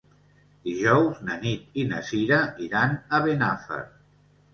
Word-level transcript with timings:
Dijous 0.67 1.19
na 1.27 1.35
Nit 1.43 1.75
i 1.81 1.85
na 1.89 1.99
Cira 2.07 2.39
iran 2.69 2.97
a 3.19 3.21
Benafer. 3.27 3.79